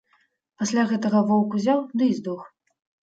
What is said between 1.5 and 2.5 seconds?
узяў ды і здох.